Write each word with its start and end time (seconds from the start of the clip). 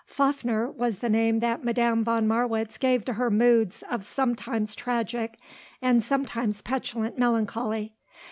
Fafner 0.07 0.67
was 0.71 0.97
the 0.97 1.09
name 1.11 1.41
that 1.41 1.63
Madame 1.63 2.03
von 2.03 2.27
Marwitz 2.27 2.79
gave 2.79 3.05
to 3.05 3.13
her 3.13 3.29
moods 3.29 3.83
of 3.87 4.03
sometimes 4.03 4.73
tragic 4.73 5.37
and 5.79 6.03
sometimes 6.03 6.59
petulant 6.63 7.19
melancholy. 7.19 7.93